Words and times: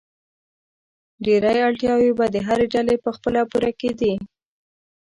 ډېری 1.25 1.61
اړتیاوې 1.67 2.11
به 2.17 2.25
د 2.33 2.37
هرې 2.47 2.65
ډلې 2.73 2.95
په 3.03 3.09
خپله 3.15 3.41
پوره 3.51 3.71
کېدې. 3.79 4.13